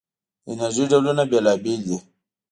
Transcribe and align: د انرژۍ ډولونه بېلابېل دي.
د 0.43 0.47
انرژۍ 0.49 0.83
ډولونه 0.91 1.23
بېلابېل 1.31 1.79
دي. 1.87 1.97